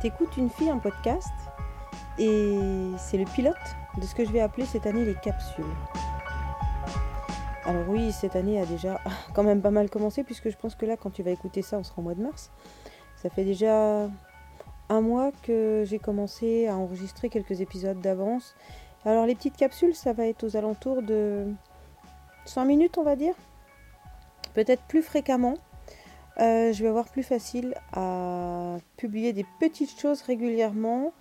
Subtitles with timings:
[0.00, 1.32] T'écoutes une fille un podcast
[2.20, 2.56] et
[2.98, 3.56] c'est le pilote
[4.00, 5.64] de ce que je vais appeler cette année les capsules.
[7.64, 9.00] Alors oui, cette année a déjà
[9.34, 11.78] quand même pas mal commencé puisque je pense que là quand tu vas écouter ça,
[11.78, 12.52] on sera au mois de mars.
[13.16, 14.08] Ça fait déjà
[14.88, 18.54] un mois que j'ai commencé à enregistrer quelques épisodes d'avance.
[19.04, 21.44] Alors les petites capsules, ça va être aux alentours de
[22.44, 23.34] 100 minutes on va dire.
[24.54, 25.54] Peut-être plus fréquemment.
[26.40, 31.12] Euh, je vais avoir plus facile à publier des petites choses régulièrement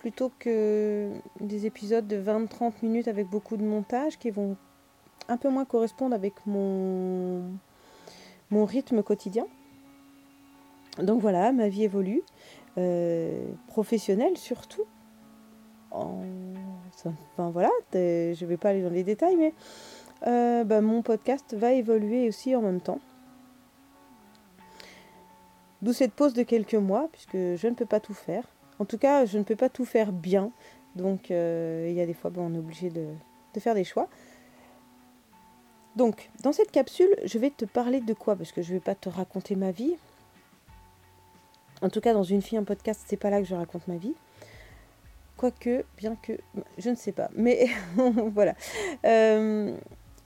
[0.00, 1.10] plutôt que
[1.40, 4.56] des épisodes de 20-30 minutes avec beaucoup de montage qui vont
[5.28, 7.42] un peu moins correspondre avec mon,
[8.50, 9.46] mon rythme quotidien.
[10.98, 12.22] Donc voilà, ma vie évolue,
[12.76, 14.84] euh, professionnelle surtout.
[15.90, 19.54] Enfin voilà, je ne vais pas aller dans les détails, mais
[20.26, 22.98] euh, bah, mon podcast va évoluer aussi en même temps.
[25.84, 28.44] D'où cette pause de quelques mois, puisque je ne peux pas tout faire.
[28.78, 30.50] En tout cas, je ne peux pas tout faire bien.
[30.96, 33.04] Donc, euh, il y a des fois, bon, on est obligé de,
[33.60, 34.08] faire des choix.
[35.94, 38.34] Donc, dans cette capsule, je vais te parler de quoi?
[38.34, 39.94] Parce que je ne vais pas te raconter ma vie.
[41.82, 43.98] En tout cas, dans une fille, un podcast, c'est pas là que je raconte ma
[43.98, 44.14] vie.
[45.36, 46.32] Quoique, bien que,
[46.78, 47.28] je ne sais pas.
[47.36, 47.66] Mais
[48.32, 48.54] voilà.
[49.04, 49.76] Euh,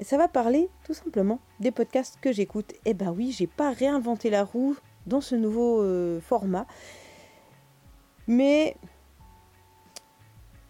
[0.02, 2.74] ça va parler tout simplement des podcasts que j'écoute.
[2.84, 4.76] Eh ben oui, j'ai pas réinventé la roue
[5.08, 6.66] dans ce nouveau euh, format.
[8.26, 8.76] Mais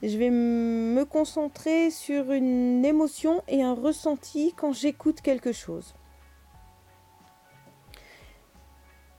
[0.03, 5.95] je vais me concentrer sur une émotion et un ressenti quand j'écoute quelque chose.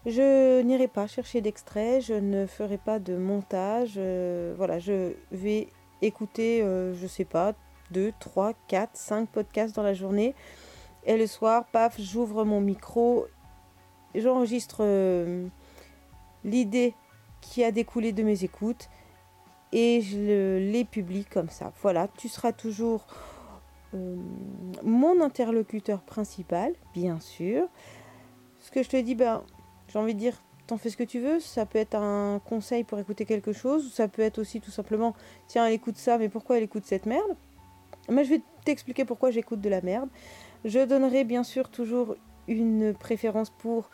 [0.06, 3.96] Je n'irai pas chercher d'extrait, je ne ferai pas de montage.
[3.98, 5.68] Euh, voilà, je vais
[6.02, 7.54] écouter, euh, je sais pas,
[7.92, 10.34] 2, 3, 4, 5 podcasts dans la journée.
[11.06, 13.28] Et le soir, paf, j'ouvre mon micro
[14.16, 15.48] j'enregistre euh,
[16.44, 16.94] l'idée
[17.42, 18.90] qui a découlé de mes écoutes
[19.72, 21.72] et je les publie comme ça.
[21.82, 23.06] Voilà, tu seras toujours
[23.94, 24.16] euh,
[24.84, 27.68] mon interlocuteur principal, bien sûr.
[28.60, 29.44] Ce que je te dis, ben,
[29.88, 31.40] j'ai envie de dire, t'en fais ce que tu veux.
[31.40, 34.72] Ça peut être un conseil pour écouter quelque chose, ou ça peut être aussi tout
[34.72, 35.16] simplement,
[35.48, 37.36] tiens, elle écoute ça, mais pourquoi elle écoute cette merde?
[38.10, 40.10] Mais je vais t'expliquer pourquoi j'écoute de la merde.
[40.66, 42.16] Je donnerai bien sûr toujours
[42.48, 43.90] une préférence pour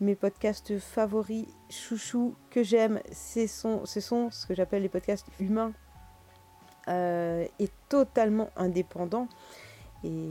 [0.00, 3.00] mes podcasts favoris, chouchou, que j'aime.
[3.12, 5.72] Ce sont, ce sont ce que j'appelle les podcasts humains
[6.88, 9.28] euh, et totalement indépendants
[10.02, 10.28] et,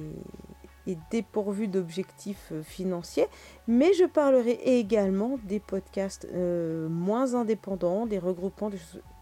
[0.88, 3.28] et dépourvus d'objectifs financiers.
[3.68, 8.72] Mais je parlerai également des podcasts euh, moins indépendants, des regroupements,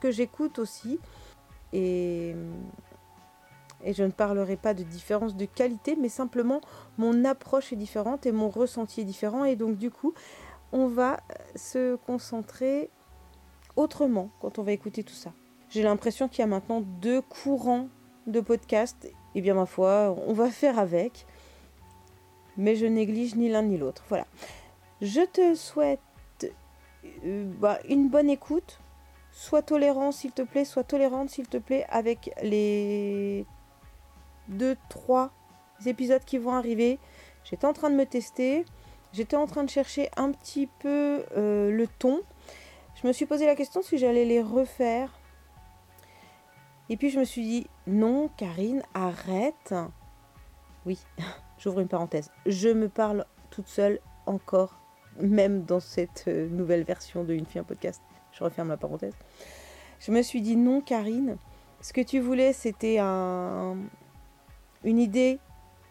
[0.02, 1.00] que j'écoute aussi.
[1.74, 2.36] Et
[3.84, 6.62] et je ne parlerai pas de différence de qualité, mais simplement
[6.98, 9.46] mon approche est différente et mon ressenti est différent.
[9.46, 10.14] Et donc du coup,
[10.72, 11.20] on va
[11.56, 12.90] se concentrer
[13.76, 15.32] autrement quand on va écouter tout ça.
[15.70, 17.88] J'ai l'impression qu'il y a maintenant deux courants
[18.28, 19.06] de podcasts.
[19.06, 21.26] Et eh bien ma foi, on va faire avec.
[22.58, 24.04] Mais je néglige ni l'un ni l'autre.
[24.10, 24.26] Voilà.
[25.02, 26.00] Je te souhaite
[27.24, 28.80] euh, bah, une bonne écoute.
[29.32, 33.46] Sois tolérant s'il te plaît, sois tolérante s'il te plaît avec les
[34.50, 35.32] deux, trois
[35.86, 37.00] épisodes qui vont arriver.
[37.44, 38.66] J'étais en train de me tester.
[39.14, 42.22] J'étais en train de chercher un petit peu euh, le ton.
[43.02, 45.12] Je me suis posé la question si j'allais les refaire.
[46.90, 49.74] Et puis je me suis dit, non, Karine, arrête.
[50.86, 51.00] Oui,
[51.58, 52.32] j'ouvre une parenthèse.
[52.46, 54.80] Je me parle toute seule encore,
[55.20, 58.02] même dans cette euh, nouvelle version de Une fille en podcast.
[58.32, 59.14] Je referme la parenthèse.
[60.00, 61.38] Je me suis dit, non, Karine,
[61.82, 63.78] ce que tu voulais, c'était un,
[64.84, 65.40] une idée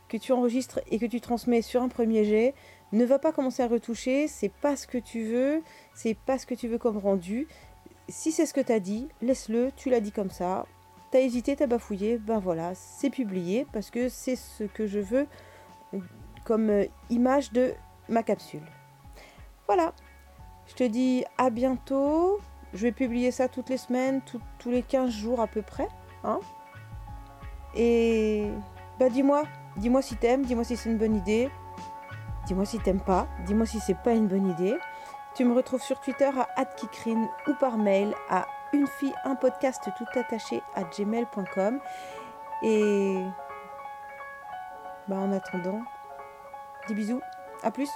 [0.09, 2.55] que tu enregistres et que tu transmets sur un premier jet,
[2.93, 5.63] ne va pas commencer à retoucher, c'est pas ce que tu veux,
[5.95, 7.47] c'est pas ce que tu veux comme rendu.
[8.09, 10.65] Si c'est ce que tu as dit, laisse-le, tu l'as dit comme ça.
[11.11, 15.27] T'as hésité, t'as bafouillé, ben voilà, c'est publié parce que c'est ce que je veux
[16.45, 17.75] comme euh, image de
[18.09, 18.65] ma capsule.
[19.67, 19.93] Voilà,
[20.67, 22.41] je te dis à bientôt.
[22.75, 24.21] Je vais publier ça toutes les semaines,
[24.59, 25.89] tous les 15 jours à peu près.
[26.23, 26.41] Hein
[27.75, 28.51] Et
[28.99, 29.45] bah dis-moi,
[29.77, 31.51] dis-moi si t'aimes, dis-moi si c'est une bonne idée.
[32.47, 34.77] Dis-moi si t'aimes pas, dis-moi si c'est pas une bonne idée.
[35.35, 39.89] Tu me retrouves sur Twitter à @kikrine ou par mail à une fille un podcast
[39.97, 41.79] tout attaché à gmail.com
[42.63, 43.23] et
[45.07, 45.81] bah en attendant,
[46.89, 47.21] des bisous,
[47.63, 47.89] à plus.